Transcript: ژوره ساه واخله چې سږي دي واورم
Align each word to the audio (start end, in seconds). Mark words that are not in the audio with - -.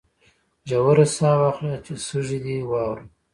ژوره 0.69 1.05
ساه 1.15 1.35
واخله 1.41 1.75
چې 1.85 1.93
سږي 2.07 2.39
دي 2.45 2.57
واورم 2.69 3.07